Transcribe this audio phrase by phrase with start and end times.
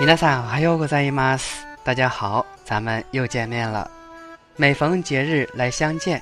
[0.00, 1.66] 皆さんおはようございます。
[1.84, 3.90] 大家好，咱们又见面了。
[4.56, 6.20] 每逢节日来相见，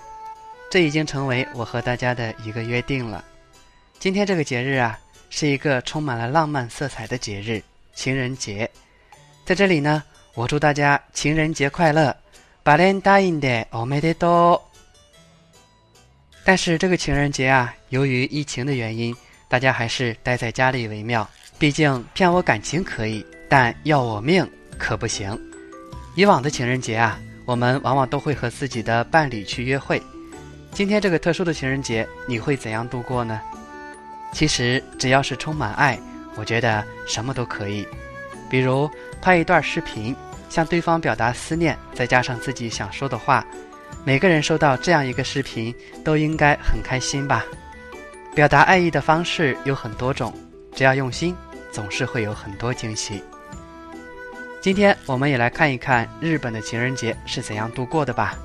[0.71, 3.25] 这已经成为我和大家的一个约定了。
[3.99, 4.99] 今天这个节日啊，
[5.31, 7.63] 是一个充满了浪漫色彩的节日——
[7.95, 8.71] 情人节。
[9.45, 10.03] 在这里呢，
[10.35, 12.15] 我祝大家情人节快乐，
[12.65, 14.61] バレンタインデーおめでとう。
[16.45, 19.15] 但是这个情人节啊，由于疫情的原因，
[19.49, 21.29] 大家还是待在家里为妙。
[21.59, 24.50] 毕竟骗我感情可以， 但要我命
[24.80, 25.40] 可不行。
[26.16, 30.02] 以往的情人节啊，我们往往都会和自己的伴侣去约会。
[30.72, 33.40] 今天这个特殊的情人节，你会怎样度过呢？
[34.32, 36.00] 其实只要是充满爱，
[36.34, 37.88] 我觉得什么都可以。
[38.50, 38.90] 比如
[39.22, 40.16] 拍一段视频，
[40.50, 43.46] 向对方表达思念，再加上自己想说的话。
[44.04, 45.72] 每个人收到这样一个视频，
[46.04, 47.46] 都应该很开心吧？
[48.34, 50.34] 表达爱意的方式有很多种，
[50.74, 51.36] 只要用心，
[51.72, 53.22] 总是会有很多惊喜。
[54.64, 58.40] 今天我们也来看一看日本的情人节是怎样度过的吧。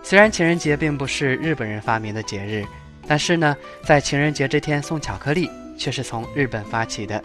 [0.00, 2.64] 虽然情人节并不是日本人发明的节日，
[3.04, 7.20] 但是呢，在情人节这天送巧克力却是从日本发起的。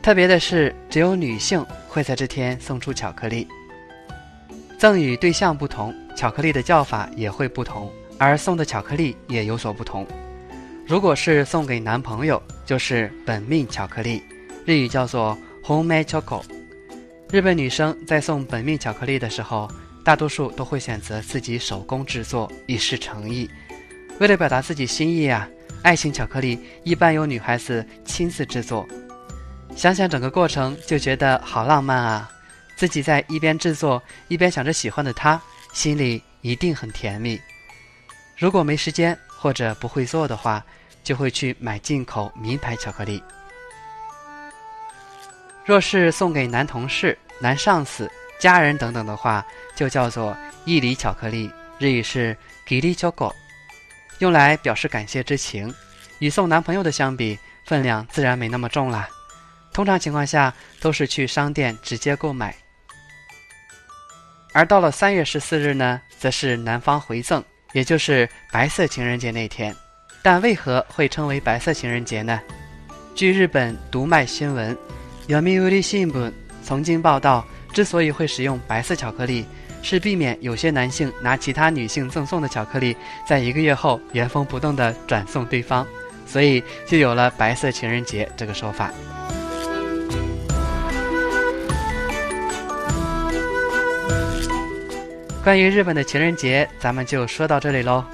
[0.00, 3.46] 特别的是，只有女性会在这天送出巧克力。
[4.78, 10.06] 赠与对象不同，巧克力的叫法也会不同，而送的巧克力也有所不同。
[10.86, 14.22] 如果是送给男朋友，就是本命巧克力，
[14.64, 16.59] 日语叫做 homemade chocolate。
[17.32, 19.70] 日本女生在送本命巧克力的时候，
[20.02, 23.48] 大多数都会选择自己手工制作，以示诚意。
[24.18, 25.48] 为了表达自己心意啊，
[25.84, 28.84] 爱情巧克力一般由女孩子亲自制作。
[29.76, 32.28] 想想整个过程，就觉得好浪漫啊！
[32.74, 35.40] 自己在一边制作，一边想着喜欢的他，
[35.72, 37.40] 心里一定很甜蜜。
[38.36, 40.64] 如果没时间或者不会做的话，
[41.04, 43.22] 就会去买进口名牌巧克力。
[45.70, 48.10] 若是送给男同事、男上司、
[48.40, 51.48] 家人等等的话，就叫做义理巧克力，
[51.78, 52.36] 日语是
[52.66, 53.32] giri choco，
[54.18, 55.72] 用来表示感谢之情。
[56.18, 59.08] 与送男朋友的相比，分量自然没那么重啦。
[59.72, 62.52] 通常情况下都是去商店直接购买。
[64.52, 67.44] 而到了三月十四日呢，则是男方回赠，
[67.74, 69.72] 也就是白色情人节那天。
[70.20, 72.40] 但为何会称为白色情人节呢？
[73.14, 74.74] 据日本读卖新闻
[75.30, 76.28] 《Yomiuri Shimbun》
[76.60, 79.46] 曾经报道，之所以会使用白色巧克力，
[79.80, 85.86] 是避免有些男性拿其他女性赠送的巧克力，在一个月后原封不动地转送对方，
[86.26, 88.90] 所以就有了白色情人节这个说法。
[95.44, 98.04] 关于日本的情人节，咱们就说到这里喽。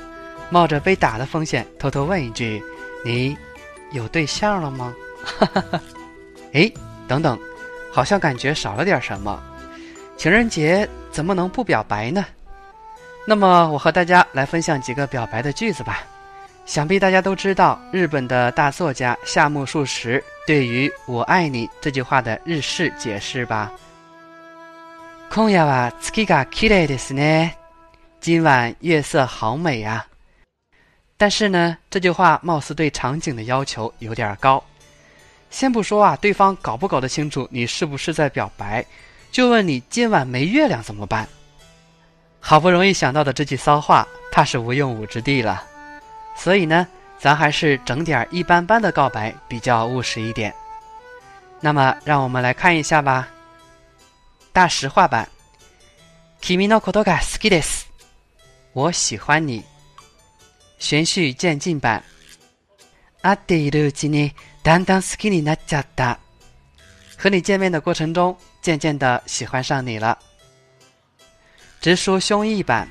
[0.51, 2.63] 冒着被打的风险，偷偷问一句：
[3.03, 3.35] 你
[3.93, 4.95] 有对象了吗？
[5.25, 5.81] 哈哈哈。
[6.53, 6.71] 哎，
[7.08, 7.38] 等等，
[7.92, 9.42] 好像感觉少了点什么。
[10.18, 12.26] 情人节怎么能不表白呢？
[13.28, 16.04] 那么，我和大家来分享几个表白的句子吧。
[16.66, 23.72] 想必大家都知道日本的大作家夏目漱石对于“我爱你”这句话的日式解释吧。
[25.30, 27.52] 今夜は月が綺麗ですね。
[28.22, 30.06] 今晚月色好美啊！
[31.18, 34.64] 但是呢，这句话貌似对场景的要求有点高。
[35.50, 38.86] 先不说啊，对方搞不搞得清楚你是不是在表白，
[39.32, 41.28] 就问你今晚没月亮怎么办？
[42.40, 45.64] 好不容易想到的这句骚话，怕是无用武之地了。
[46.36, 46.88] 所以呢，
[47.20, 50.54] 咱还是整点一般般的告白比较务实一点。
[51.60, 53.28] 那么，让我们来看一下吧。
[54.52, 55.28] 大实话版，
[56.42, 57.86] 君のことが好きです。
[58.74, 59.64] 我喜欢你。
[60.80, 62.02] 循序渐进版，
[63.22, 64.34] 会っているうちに
[64.66, 66.20] だんだん好きになっちゃった。
[67.18, 70.18] 和你见面的过程中，渐渐的喜欢上你了。
[71.82, 72.88] 直抒胸臆版，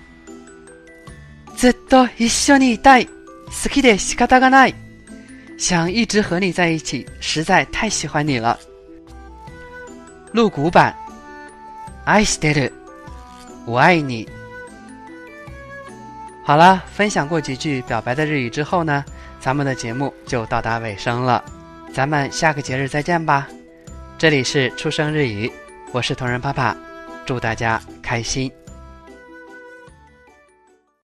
[1.57, 3.07] ずっと一緒にいたい。
[3.47, 4.75] 好きで仕方がない。
[5.59, 8.59] 想一直和你在一起，实在太喜欢你了。
[10.33, 10.95] 露骨版。
[12.05, 12.73] 愛してる，
[13.67, 14.29] 我爱你。
[16.45, 19.05] 好了，分享过几句表白的日语之后呢，
[19.39, 21.45] 咱们的节目就到达尾声了。
[21.96, 23.48] 咱们下个节日再见吧。
[24.18, 25.50] 这里是出生日语，
[25.94, 26.76] 我是同仁爸爸，
[27.26, 28.52] 祝大家开心。